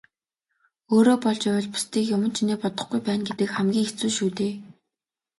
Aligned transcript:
Өөрөө 0.95 1.17
болж 1.25 1.41
байвал 1.45 1.67
бусдыг 1.73 2.03
юман 2.15 2.31
чинээ 2.37 2.57
бодохгүй 2.61 2.99
байна 3.07 3.23
гэдэг 3.29 3.49
хамгийн 3.55 3.87
хэцүү 3.87 4.09
шүү 4.17 4.29
дээ. 4.37 4.53